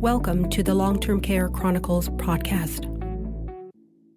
[0.00, 2.84] Welcome to the Long Term Care Chronicles podcast.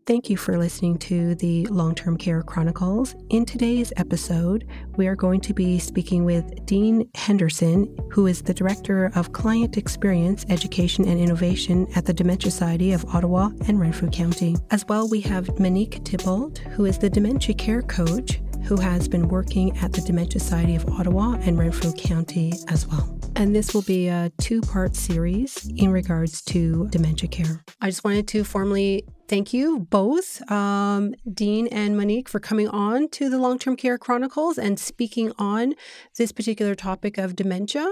[0.06, 3.16] Thank you for listening to the Long Term Care Chronicles.
[3.30, 8.54] In today's episode, we are going to be speaking with Dean Henderson, who is the
[8.54, 14.10] Director of Client Experience, Education, and Innovation at the Dementia Society of Ottawa and Renfrew
[14.10, 14.58] County.
[14.72, 19.28] As well, we have Monique Thibault, who is the Dementia Care Coach who has been
[19.30, 23.20] working at the Dementia Society of Ottawa and Renfrew County as well.
[23.36, 27.64] And this will be a two part series in regards to dementia care.
[27.82, 33.10] I just wanted to formally thank you both, um, Dean and Monique, for coming on
[33.10, 35.74] to the Long Term Care Chronicles and speaking on
[36.20, 37.92] this particular topic of dementia.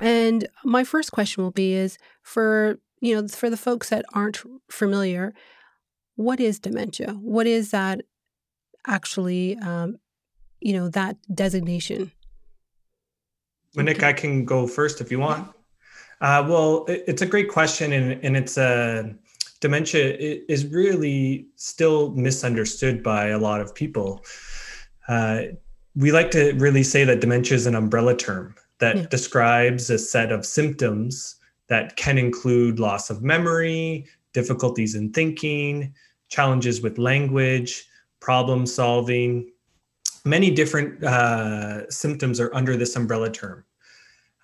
[0.00, 4.40] And my first question will be is for you know for the folks that aren't
[4.70, 5.34] familiar,
[6.16, 7.18] what is dementia?
[7.20, 8.00] What is that
[8.86, 9.98] actually, um,
[10.60, 12.10] you know, that designation?
[13.76, 14.08] Monique, okay.
[14.08, 15.48] I can go first if you want.
[16.20, 19.14] Uh, well, it, it's a great question, and, and it's a
[19.60, 20.16] dementia
[20.48, 24.24] is really still misunderstood by a lot of people.
[25.08, 25.42] Uh,
[25.96, 29.06] we like to really say that dementia is an umbrella term that yeah.
[29.06, 31.36] describes a set of symptoms
[31.68, 35.92] that can include loss of memory, difficulties in thinking,
[36.28, 37.86] challenges with language,
[38.20, 39.50] problem solving.
[40.24, 43.64] Many different uh, symptoms are under this umbrella term.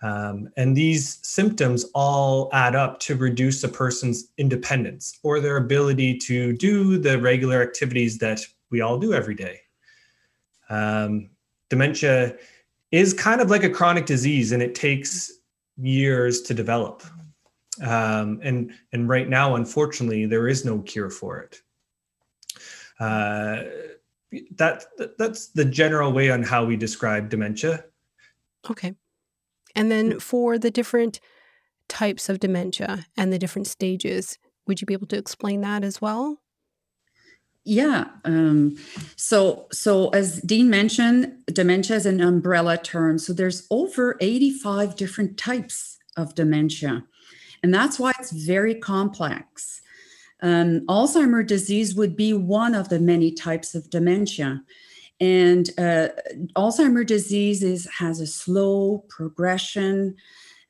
[0.02, 6.18] Um, and these symptoms all add up to reduce a person's independence or their ability
[6.18, 9.60] to do the regular activities that we all do every day.
[10.68, 11.30] Um,
[11.70, 12.36] dementia
[12.90, 15.32] is kind of like a chronic disease and it takes
[15.78, 17.02] years to develop.
[17.82, 21.62] Um, and, and right now, unfortunately, there is no cure for it.
[23.00, 23.62] Uh,
[24.56, 24.84] that
[25.18, 27.84] that's the general way on how we describe dementia.
[28.70, 28.94] Okay.
[29.74, 31.20] And then for the different
[31.88, 36.00] types of dementia and the different stages, would you be able to explain that as
[36.00, 36.38] well?
[37.64, 38.06] Yeah.
[38.24, 38.76] Um,
[39.16, 43.18] so, so as Dean mentioned, dementia is an umbrella term.
[43.18, 47.04] So there's over 85 different types of dementia,
[47.62, 49.80] and that's why it's very complex.
[50.44, 54.62] Um, Alzheimer disease would be one of the many types of dementia.
[55.18, 56.08] And uh,
[56.54, 60.16] Alzheimer disease is, has a slow progression.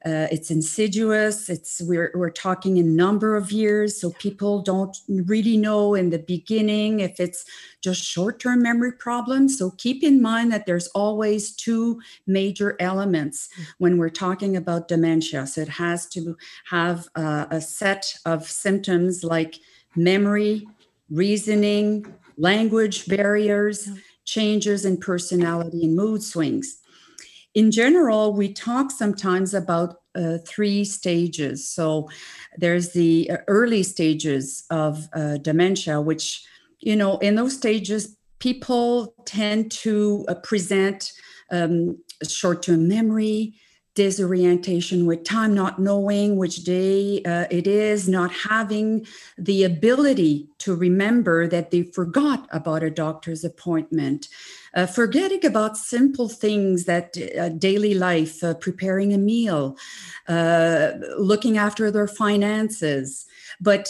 [0.07, 1.49] Uh, it's insidious.
[1.49, 6.19] It's we're we're talking a number of years, so people don't really know in the
[6.19, 7.47] beginning if it's
[7.81, 9.59] just short-term memory problems.
[9.59, 13.49] So keep in mind that there's always two major elements
[13.79, 15.47] when we're talking about dementia.
[15.47, 16.37] So it has to
[16.67, 19.57] have uh, a set of symptoms like
[19.97, 20.67] memory,
[21.09, 23.89] reasoning, language barriers
[24.25, 26.79] changes in personality and mood swings.
[27.55, 31.69] In general, we talk sometimes about uh, three stages.
[31.69, 32.09] So
[32.57, 36.45] there's the uh, early stages of uh, dementia, which,
[36.81, 41.13] you know, in those stages, people tend to uh, present
[41.51, 43.55] um, short term memory,
[43.95, 49.07] disorientation with time, not knowing which day uh, it is, not having
[49.39, 54.29] the ability to remember that they forgot about a doctor's appointment,
[54.75, 59.77] uh, forgetting about simple things that uh, daily life, uh, preparing a meal,
[60.29, 63.27] uh, looking after their finances.
[63.61, 63.89] But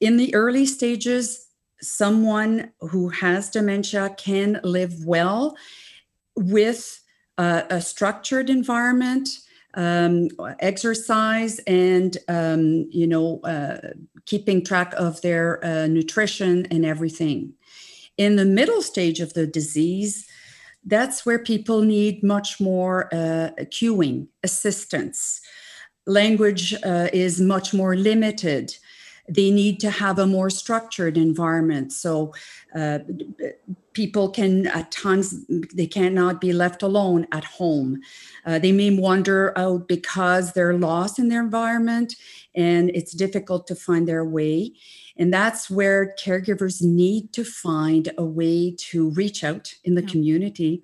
[0.00, 1.46] in the early stages,
[1.80, 5.56] someone who has dementia can live well
[6.34, 7.00] with
[7.38, 9.28] uh, a structured environment
[9.76, 10.28] um,
[10.60, 13.78] exercise and um, you know uh,
[14.26, 17.52] keeping track of their uh, nutrition and everything.
[18.16, 20.26] In the middle stage of the disease
[20.86, 25.40] that's where people need much more uh, cueing assistance.
[26.06, 28.76] Language uh, is much more limited
[29.28, 31.92] they need to have a more structured environment.
[31.92, 32.34] So
[32.74, 32.98] uh,
[33.94, 38.00] people can at times they cannot be left alone at home.
[38.44, 42.14] Uh, they may wander out because they're lost in their environment
[42.54, 44.72] and it's difficult to find their way.
[45.16, 50.08] And that's where caregivers need to find a way to reach out in the yeah.
[50.08, 50.82] community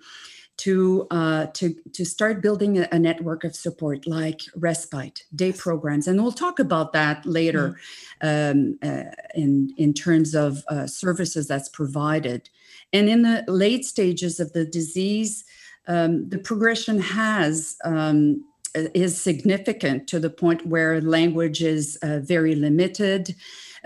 [0.60, 6.06] to uh, to to start building a, a, network of support like respite day programs
[6.06, 7.78] and we'll talk about that later
[8.22, 8.58] mm-hmm.
[8.58, 12.50] um, uh, in in terms of uh, services that's provided.
[12.92, 15.44] And in the late stages of the disease
[15.88, 22.54] um, the progression has um, is significant to the point where language is uh, very
[22.54, 23.34] limited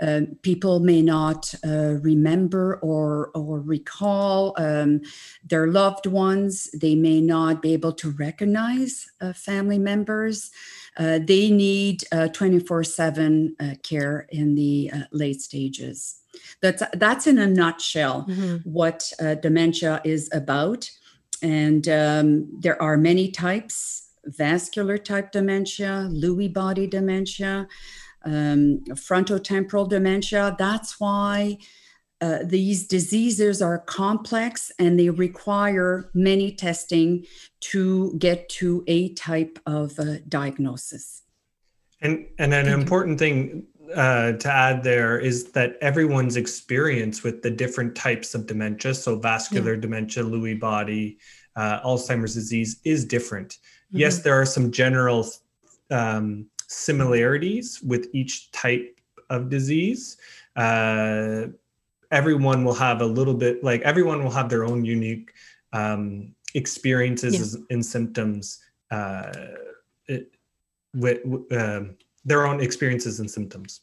[0.01, 5.01] uh, people may not uh, remember or, or recall um,
[5.43, 6.69] their loved ones.
[6.71, 10.51] They may not be able to recognize uh, family members.
[10.97, 12.03] Uh, they need
[12.33, 16.21] 24 7 care in the late stages.
[16.61, 18.57] That's, that's in a nutshell mm-hmm.
[18.69, 19.11] what
[19.41, 20.89] dementia is about.
[21.41, 27.67] And um, there are many types vascular type dementia, Lewy body dementia,
[28.25, 30.55] um, frontotemporal dementia.
[30.57, 31.57] That's why
[32.21, 37.25] uh, these diseases are complex and they require many testing
[37.59, 41.23] to get to a type of uh, diagnosis.
[42.01, 47.51] And, and an important thing uh, to add there is that everyone's experience with the
[47.51, 49.81] different types of dementia, so vascular yeah.
[49.81, 51.17] dementia, Lewy body,
[51.55, 53.49] uh, Alzheimer's disease, is different.
[53.49, 53.99] Mm-hmm.
[53.99, 55.27] Yes, there are some general
[55.91, 60.17] um, similarities with each type of disease.
[60.55, 61.47] Uh,
[62.11, 65.33] everyone will have a little bit, like everyone will have their own unique
[65.73, 67.75] um, experiences yeah.
[67.75, 68.59] and symptoms
[68.91, 69.31] uh,
[70.07, 70.31] it,
[70.93, 71.19] with
[71.51, 71.81] uh,
[72.23, 73.81] their own experiences and symptoms.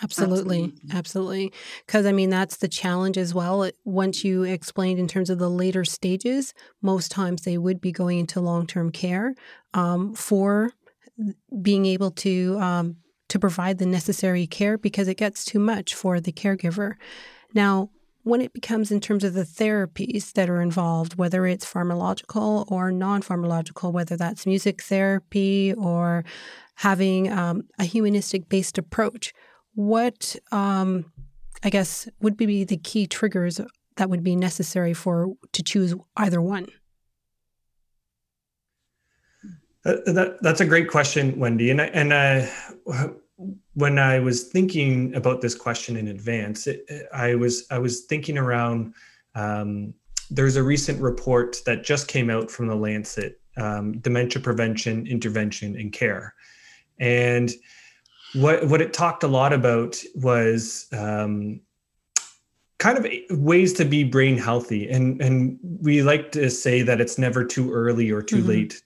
[0.00, 0.72] Absolutely.
[0.92, 1.52] Absolutely.
[1.86, 3.70] Because I mean, that's the challenge as well.
[3.84, 8.18] Once you explained in terms of the later stages, most times they would be going
[8.18, 9.34] into long term care
[9.74, 10.72] um, for
[11.60, 12.96] being able to um,
[13.28, 16.94] to provide the necessary care because it gets too much for the caregiver.
[17.54, 17.90] Now,
[18.24, 22.92] when it becomes in terms of the therapies that are involved, whether it's pharmacological or
[22.92, 26.24] non pharmacological, whether that's music therapy or
[26.76, 29.32] having um, a humanistic based approach,
[29.74, 31.10] what um,
[31.62, 33.60] I guess would be the key triggers
[33.96, 36.66] that would be necessary for to choose either one?
[39.84, 41.70] That, that's a great question, Wendy.
[41.70, 43.08] And I, and uh,
[43.74, 48.38] when I was thinking about this question in advance, it, I was I was thinking
[48.38, 48.94] around.
[49.34, 49.94] Um,
[50.30, 55.76] there's a recent report that just came out from the Lancet, um, dementia prevention, intervention,
[55.76, 56.34] and care,
[57.00, 57.50] and
[58.34, 61.60] what what it talked a lot about was um,
[62.78, 63.06] kind of
[63.38, 67.72] ways to be brain healthy, and and we like to say that it's never too
[67.72, 68.48] early or too mm-hmm.
[68.48, 68.82] late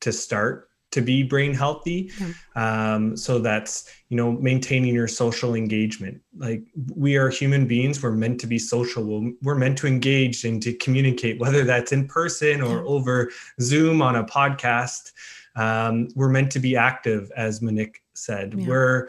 [0.00, 2.10] to start to be brain healthy.
[2.18, 2.94] Yeah.
[2.94, 6.20] um, so that's you know maintaining your social engagement.
[6.36, 6.62] Like
[6.94, 8.02] we are human beings.
[8.02, 9.30] We're meant to be social.
[9.42, 13.30] We're meant to engage and to communicate whether that's in person or over
[13.60, 15.12] zoom on a podcast.
[15.56, 18.54] Um, we're meant to be active as monique said.
[18.56, 18.66] Yeah.
[18.66, 19.08] we're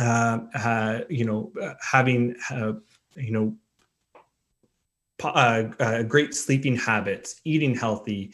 [0.00, 2.72] uh, uh, you know having uh,
[3.16, 3.56] you know
[5.24, 8.32] uh, uh, great sleeping habits eating healthy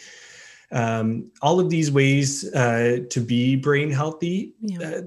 [0.73, 4.89] um, all of these ways uh, to be brain healthy yeah.
[4.89, 5.03] uh,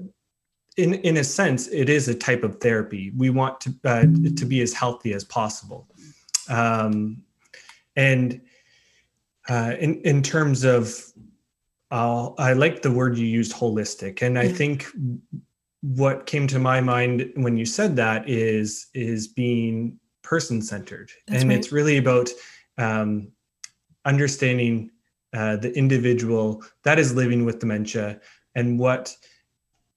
[0.76, 3.12] in in a sense it is a type of therapy.
[3.16, 4.02] We want to uh,
[4.36, 5.88] to be as healthy as possible.
[6.48, 7.22] Um,
[7.96, 8.40] and
[9.48, 11.02] uh, in in terms of
[11.90, 14.20] I like the word you used holistic.
[14.22, 14.86] And I think
[15.80, 21.48] what came to my mind when you said that is is being person centered and
[21.48, 21.56] right.
[21.56, 22.28] it's really about
[22.78, 23.30] um,
[24.04, 24.90] understanding
[25.36, 28.18] uh, the individual that is living with dementia
[28.54, 29.14] and what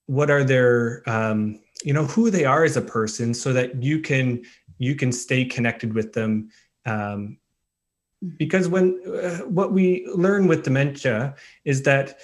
[0.07, 3.99] what are their um, you know who they are as a person so that you
[4.01, 4.43] can
[4.79, 6.49] you can stay connected with them
[6.85, 7.37] um,
[8.37, 12.19] because when uh, what we learn with dementia is that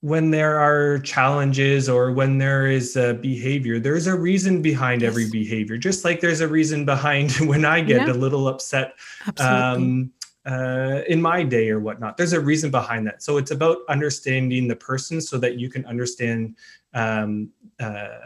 [0.00, 5.08] when there are challenges or when there is a behavior there's a reason behind yes.
[5.08, 8.12] every behavior just like there's a reason behind when i get yeah.
[8.12, 8.92] a little upset
[9.38, 10.12] um,
[10.46, 12.16] uh, in my day or whatnot.
[12.16, 13.22] There's a reason behind that.
[13.22, 16.56] So it's about understanding the person so that you can understand
[16.94, 18.18] um, uh,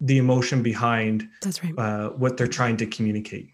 [0.00, 1.78] the emotion behind That's right.
[1.78, 3.50] uh, what they're trying to communicate.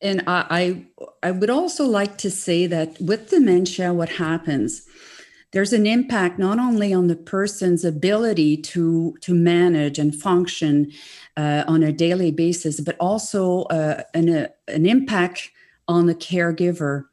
[0.00, 4.86] And I, I, I would also like to say that with dementia, what happens?
[5.50, 10.92] There's an impact not only on the person's ability to to manage and function
[11.38, 15.50] uh, on a daily basis, but also uh, an, uh, an impact
[15.88, 17.06] on the caregiver.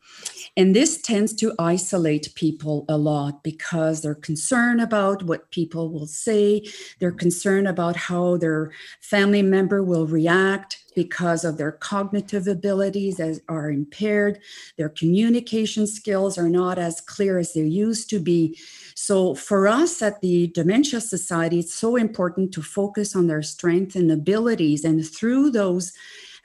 [0.58, 6.08] And this tends to isolate people a lot because they're concerned about what people will
[6.08, 6.64] say.
[7.00, 13.42] They're concerned about how their family member will react because of their cognitive abilities as
[13.50, 14.40] are impaired.
[14.78, 18.58] Their communication skills are not as clear as they used to be.
[18.96, 23.98] So for us at the Dementia Society, it's so important to focus on their strengths
[23.98, 24.86] and abilities.
[24.86, 25.92] And through those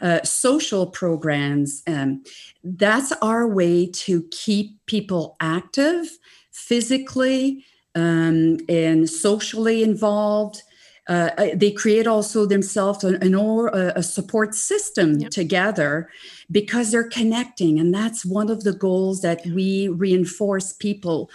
[0.00, 1.82] uh, social programs.
[1.86, 2.22] Um,
[2.64, 6.18] that's our way to keep people active
[6.50, 7.64] physically
[7.94, 10.62] um, and socially involved.
[11.08, 15.30] uh, they create also themselves an, an or a support system yep.
[15.30, 16.08] together
[16.50, 21.28] because they're connecting and that's one of the goals that we reinforce people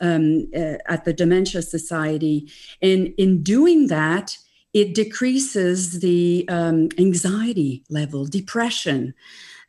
[0.00, 2.50] um, uh, at the dementia society
[2.82, 4.36] and in doing that
[4.72, 9.14] it decreases the um, anxiety level depression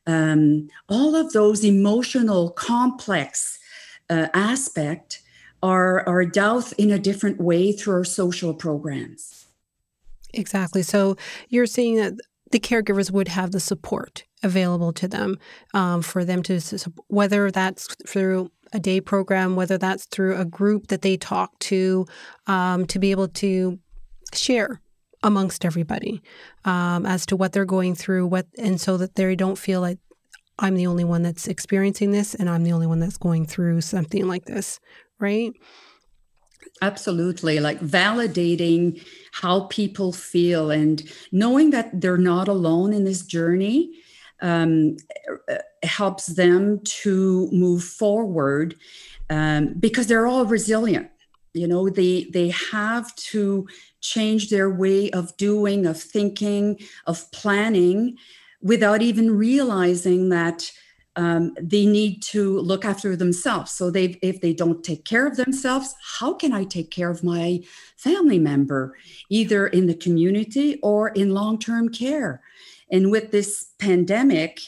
[0.07, 3.59] um, all of those emotional complex
[4.09, 5.21] uh, aspect
[5.63, 9.41] are, are dealt in a different way through our social programs
[10.33, 10.83] Exactly.
[10.83, 11.15] So
[11.49, 12.13] you're seeing that
[12.51, 15.37] the caregivers would have the support available to them
[15.73, 16.59] um, for them to,
[17.07, 22.05] whether that's through a day program, whether that's through a group that they talk to,
[22.47, 23.79] um, to be able to
[24.33, 24.81] share
[25.23, 26.21] amongst everybody
[26.65, 29.99] um, as to what they're going through, what, and so that they don't feel like
[30.59, 33.81] I'm the only one that's experiencing this and I'm the only one that's going through
[33.81, 34.79] something like this,
[35.19, 35.51] right?
[36.81, 37.59] Absolutely.
[37.59, 43.91] Like validating how people feel and knowing that they're not alone in this journey
[44.41, 44.97] um,
[45.83, 48.75] helps them to move forward
[49.29, 51.10] um, because they're all resilient.
[51.53, 53.67] You know, they they have to
[53.99, 58.17] change their way of doing, of thinking, of planning
[58.61, 60.71] without even realizing that
[61.15, 63.71] um, they need to look after themselves.
[63.71, 67.23] So they, if they don't take care of themselves, how can I take care of
[67.23, 67.61] my
[67.97, 68.95] family member,
[69.29, 72.41] either in the community or in long-term care?
[72.91, 74.61] And with this pandemic,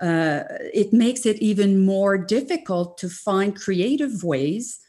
[0.00, 4.80] uh, it makes it even more difficult to find creative ways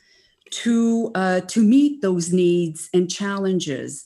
[0.52, 4.06] to uh, to meet those needs and challenges.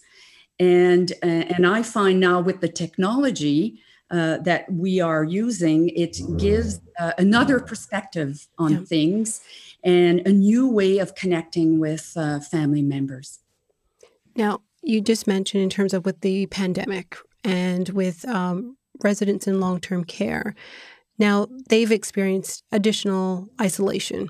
[0.60, 3.80] And uh, and I find now with the technology
[4.12, 8.80] uh, that we are using, it gives uh, another perspective on yeah.
[8.80, 9.42] things
[9.84, 13.40] and a new way of connecting with uh, family members.
[14.36, 19.60] Now, you just mentioned in terms of with the pandemic and with um, residents in
[19.60, 20.56] long term care.
[21.18, 24.30] Now, they've experienced additional isolation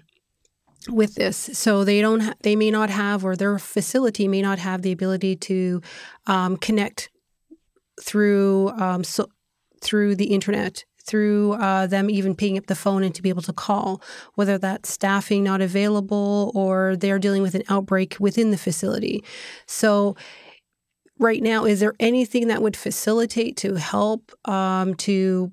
[0.89, 4.59] with this so they don't ha- they may not have or their facility may not
[4.59, 5.81] have the ability to
[6.27, 7.09] um, connect
[8.01, 9.29] through um, so,
[9.81, 13.43] through the internet, through uh, them even picking up the phone and to be able
[13.43, 14.01] to call,
[14.33, 19.23] whether that's staffing not available or they're dealing with an outbreak within the facility.
[19.67, 20.15] So,
[21.19, 25.51] right now, is there anything that would facilitate to help um, to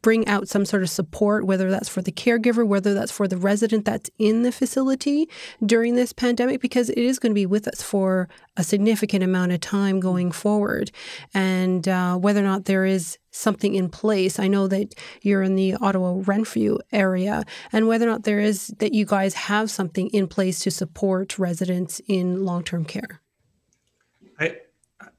[0.00, 3.36] bring out some sort of support, whether that's for the caregiver, whether that's for the
[3.36, 5.28] resident that's in the facility
[5.64, 9.52] during this pandemic, because it is going to be with us for a significant amount
[9.52, 10.90] of time going forward.
[11.34, 15.54] And uh, whether or not there is something in place, I know that you're in
[15.56, 20.08] the Ottawa Renfrew area, and whether or not there is that you guys have something
[20.08, 23.21] in place to support residents in long term care.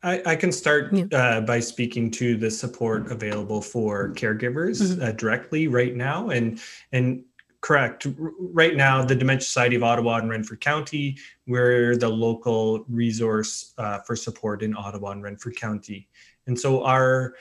[0.04, 1.06] I, I, can start yeah.
[1.12, 5.04] uh, by speaking to the support available for caregivers mm-hmm.
[5.04, 6.60] uh, directly right now, and
[6.92, 7.24] and
[7.62, 8.08] correct.
[8.18, 14.00] Right now, the Dementia Society of Ottawa and Renfrew County, we're the local resource uh,
[14.00, 16.08] for support in Ottawa and Renfrew County,
[16.48, 17.36] and so our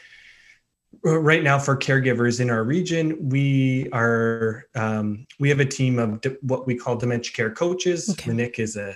[1.04, 6.20] right now for caregivers in our region we are um, we have a team of
[6.20, 8.30] de- what we call dementia care coaches okay.
[8.30, 8.94] Monique is a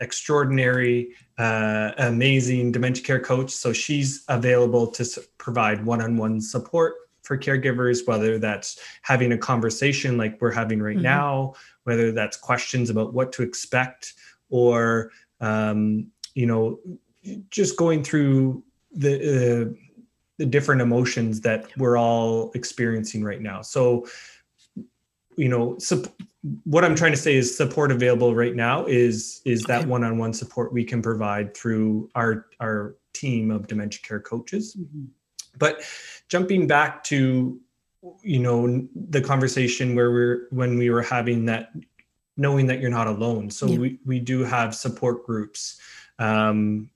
[0.00, 3.50] extraordinary, uh, amazing dementia care coach.
[3.50, 5.04] So she's available to
[5.38, 10.82] provide one on one support for caregivers, whether that's having a conversation like we're having
[10.82, 11.04] right mm-hmm.
[11.04, 11.54] now,
[11.84, 14.14] whether that's questions about what to expect,
[14.48, 16.80] or, um, you know,
[17.50, 19.72] just going through the, uh,
[20.38, 23.60] the different emotions that we're all experiencing right now.
[23.62, 24.06] So,
[25.36, 25.78] you know,
[26.64, 29.78] what I'm trying to say is support available right now is is okay.
[29.78, 34.76] that one-on-one support we can provide through our our team of dementia care coaches.
[34.78, 35.04] Mm-hmm.
[35.58, 35.82] But
[36.28, 37.60] jumping back to
[38.22, 41.70] you know the conversation where we're when we were having that
[42.36, 43.78] knowing that you're not alone so yeah.
[43.78, 45.78] we, we do have support groups
[46.18, 46.88] um,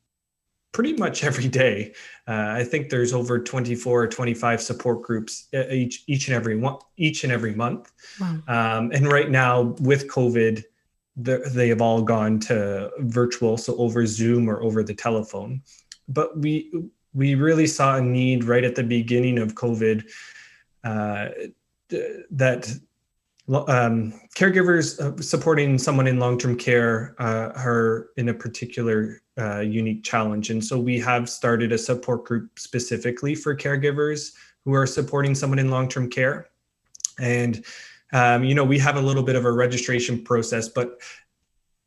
[0.74, 1.94] pretty much every day.
[2.28, 6.76] Uh, I think there's over 24 or 25 support groups each each and every one
[6.98, 7.90] each and every month.
[8.20, 8.38] Wow.
[8.48, 10.62] Um, and right now with COVID,
[11.16, 15.62] they have all gone to virtual, so over Zoom or over the telephone.
[16.08, 16.72] But we
[17.14, 20.04] we really saw a need right at the beginning of COVID
[20.82, 21.28] uh,
[22.30, 22.68] that
[23.48, 30.04] um, caregivers uh, supporting someone in long-term care uh, are in a particular uh, unique
[30.04, 34.32] challenge and so we have started a support group specifically for caregivers
[34.64, 36.50] who are supporting someone in long-term care
[37.18, 37.64] and
[38.12, 41.00] um, you know we have a little bit of a registration process but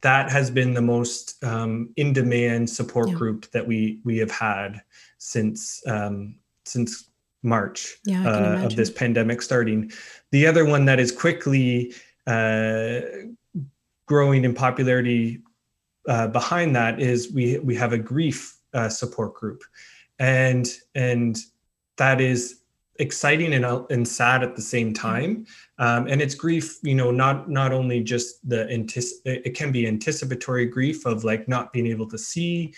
[0.01, 3.15] that has been the most um, in demand support yeah.
[3.15, 4.81] group that we we have had
[5.17, 6.35] since um,
[6.65, 7.09] since
[7.43, 9.91] March yeah, uh, of this pandemic starting.
[10.31, 11.93] The other one that is quickly
[12.25, 13.01] uh,
[14.05, 15.41] growing in popularity
[16.07, 19.63] uh, behind that is we we have a grief uh, support group,
[20.19, 21.37] and and
[21.97, 22.61] that is
[22.99, 25.45] exciting and, uh, and sad at the same time.
[25.77, 29.87] Um, and it's grief you know not not only just the antici- it can be
[29.87, 32.73] anticipatory grief of like not being able to see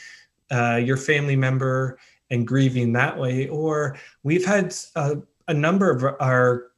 [0.51, 1.99] uh, your family member
[2.31, 3.47] and grieving that way.
[3.47, 5.17] Or we've had a,
[5.47, 6.71] a number of our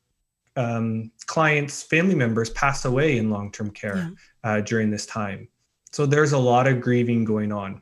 [0.58, 4.10] um, clients family members pass away in long-term care yeah.
[4.44, 5.48] uh, during this time
[5.92, 7.82] so there's a lot of grieving going on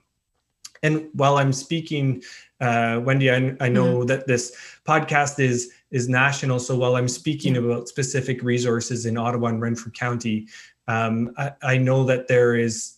[0.83, 2.21] and while i'm speaking
[2.61, 4.07] uh, wendy i, I know mm-hmm.
[4.07, 6.59] that this podcast is is national.
[6.59, 7.61] So while I'm speaking yeah.
[7.61, 10.47] about specific resources in Ottawa and Renfrew County,
[10.87, 12.97] um, I, I, know that there is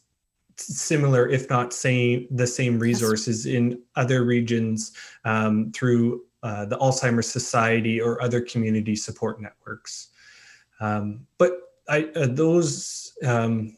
[0.58, 4.94] similar, if not same, the same resources in other regions
[5.26, 10.10] um, through uh, the Alzheimer's Society or other community support networks.
[10.80, 11.52] Um, but
[11.90, 13.78] I, uh, those um,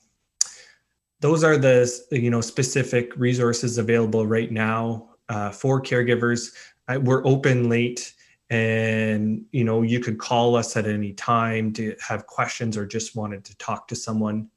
[1.23, 6.53] those are the you know specific resources available right now uh, for caregivers.
[6.89, 8.13] I, we're open late
[8.49, 13.15] and you know you could call us at any time to have questions or just
[13.15, 14.49] wanted to talk to someone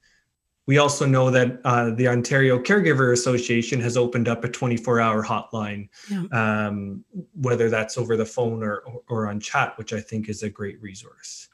[0.66, 5.88] we also know that uh, the ontario caregiver association has opened up a 24-hour hotline
[6.10, 6.24] yeah.
[6.66, 7.04] um,
[7.40, 10.82] whether that's over the phone or, or on chat which i think is a great
[10.82, 11.48] resource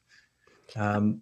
[0.74, 1.20] um,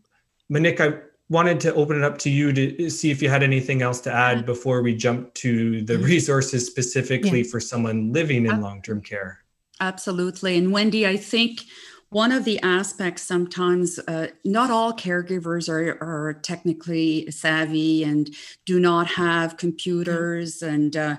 [0.49, 0.95] Monique, i
[1.31, 4.13] wanted to open it up to you to see if you had anything else to
[4.13, 6.05] add before we jump to the mm-hmm.
[6.05, 7.51] resources specifically yeah.
[7.51, 9.41] for someone living in long-term care
[9.81, 10.59] Absolutely.
[10.59, 11.63] And Wendy, I think
[12.11, 18.29] one of the aspects sometimes, uh, not all caregivers are, are technically savvy and
[18.67, 21.17] do not have computers and uh,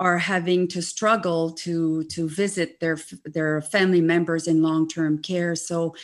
[0.00, 5.54] are having to struggle to to visit their their family members in long term care.
[5.54, 5.94] So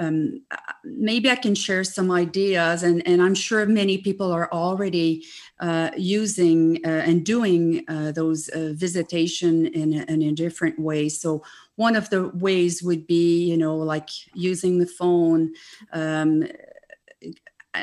[0.00, 0.42] um,
[0.84, 5.26] maybe I can share some ideas, and, and I'm sure many people are already
[5.60, 11.10] uh, using uh, and doing uh, those uh, visitation in, in a different way.
[11.10, 11.42] So
[11.76, 15.52] one of the ways would be, you know, like using the phone.
[15.92, 16.44] Um,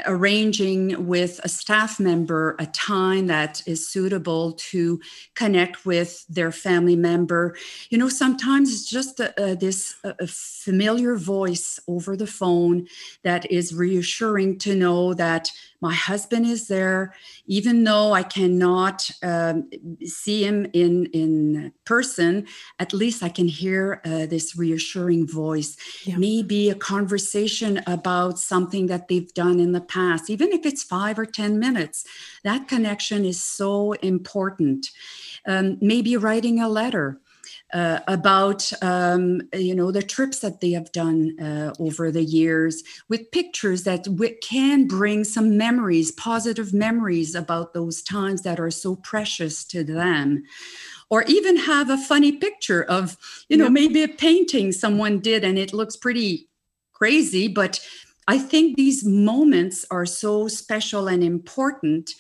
[0.06, 5.00] arranging with a staff member a time that is suitable to
[5.34, 7.58] connect with their family member
[7.90, 12.86] you know sometimes it's just a, a, this a familiar voice over the phone
[13.24, 17.16] that is reassuring to know that my husband is there
[17.48, 19.68] even though i cannot um,
[20.04, 22.46] see him in in person
[22.78, 26.16] at least i can hear uh, this reassuring voice yeah.
[26.16, 31.18] maybe a conversation about something that they've done in the past even if it's five
[31.18, 32.06] or ten minutes
[32.44, 34.88] that connection is so important.
[35.48, 37.20] Um, maybe writing a letter
[37.74, 42.84] uh, about um, you know the trips that they have done uh, over the years
[43.08, 48.72] with pictures that w- can bring some memories positive memories about those times that are
[48.72, 50.44] so precious to them.
[51.12, 53.18] Or even have a funny picture of
[53.50, 56.50] you know maybe a painting someone did and it looks pretty
[56.94, 57.80] crazy but
[58.34, 62.12] i think these moments are so special and important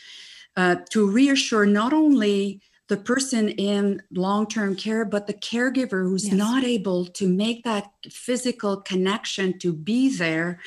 [0.58, 6.34] uh, to reassure not only the person in long-term care but the caregiver who's yes.
[6.34, 10.60] not able to make that physical connection to be there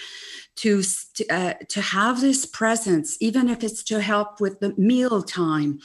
[0.54, 0.82] to
[1.30, 5.80] uh, to have this presence even if it's to help with the meal time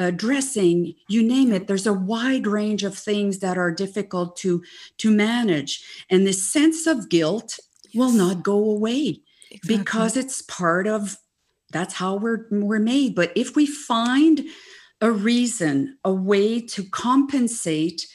[0.00, 1.66] uh, dressing you name it.
[1.66, 4.62] There's a wide range of things that are difficult to
[4.98, 5.84] to manage.
[6.08, 7.60] And this sense of guilt
[7.92, 8.00] yes.
[8.00, 9.76] will not go away exactly.
[9.76, 11.16] because it's part of
[11.72, 14.42] that's how we're we're made but if we find
[15.00, 18.06] a reason, a way to compensate,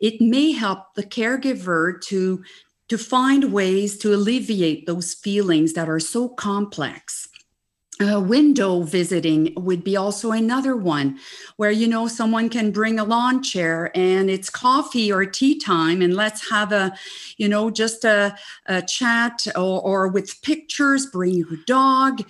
[0.00, 2.42] it may help the caregiver to,
[2.88, 7.28] to find ways to alleviate those feelings that are so complex.
[8.00, 11.18] Uh, window visiting would be also another one
[11.56, 16.00] where you know someone can bring a lawn chair and it's coffee or tea time
[16.00, 16.92] and let's have a
[17.36, 18.34] you know just a,
[18.66, 22.22] a chat or, or with pictures bring your dog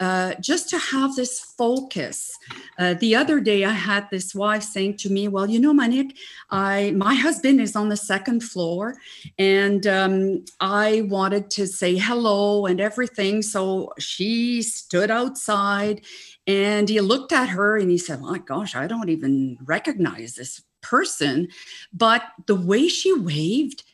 [0.00, 2.38] uh, just to have this focus.
[2.78, 6.16] Uh, the other day, I had this wife saying to me, "Well, you know, Monique,
[6.50, 8.96] I my husband is on the second floor,
[9.38, 13.42] and um, I wanted to say hello and everything.
[13.42, 16.02] So she stood outside,
[16.46, 20.62] and he looked at her and he said, "My gosh, I don't even recognize this
[20.82, 21.48] person,"
[21.92, 23.84] but the way she waved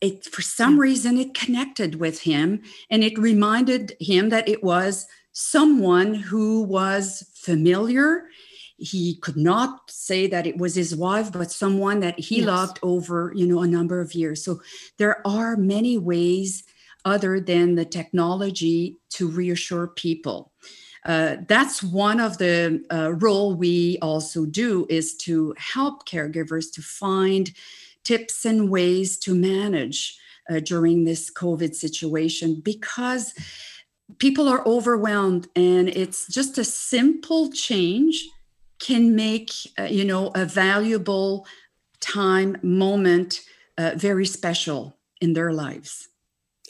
[0.00, 5.06] it for some reason it connected with him and it reminded him that it was
[5.32, 8.28] someone who was familiar.
[8.76, 12.46] He could not say that it was his wife, but someone that he yes.
[12.46, 14.44] loved over, you know, a number of years.
[14.44, 14.60] So
[14.96, 16.64] there are many ways
[17.04, 20.52] other than the technology to reassure people.
[21.04, 26.80] Uh, that's one of the uh, role we also do is to help caregivers to
[26.80, 27.52] find
[28.04, 30.18] tips and ways to manage
[30.50, 33.34] uh, during this covid situation because
[34.18, 38.28] people are overwhelmed and it's just a simple change
[38.78, 41.46] can make uh, you know a valuable
[42.00, 43.42] time moment
[43.78, 46.08] uh, very special in their lives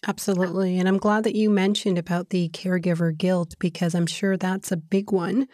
[0.07, 0.79] Absolutely.
[0.79, 4.77] And I'm glad that you mentioned about the caregiver guilt because I'm sure that's a
[4.77, 5.49] big one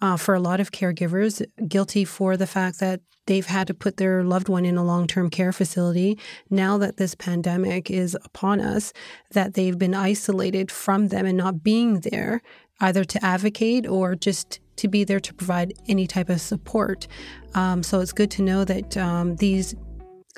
[0.00, 3.98] uh, for a lot of caregivers, guilty for the fact that they've had to put
[3.98, 6.18] their loved one in a long term care facility.
[6.48, 8.92] Now that this pandemic is upon us,
[9.32, 12.40] that they've been isolated from them and not being there,
[12.80, 17.06] either to advocate or just to be there to provide any type of support.
[17.54, 19.74] Um, so it's good to know that um, these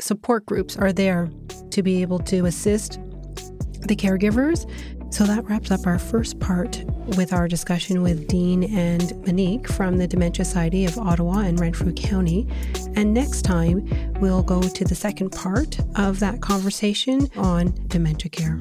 [0.01, 1.31] support groups are there
[1.71, 2.99] to be able to assist
[3.83, 4.69] the caregivers.
[5.13, 6.83] So that wraps up our first part
[7.19, 11.93] with our discussion with Dean and Monique from the Dementia Society of Ottawa and Renfrew
[11.93, 12.49] County.
[12.97, 13.87] And next time,
[14.21, 18.59] we'll go to the second part of that conversation on dementia care.